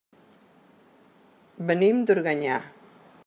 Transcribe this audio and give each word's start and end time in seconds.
Venim 1.71 2.03
d'Organyà. 2.09 2.59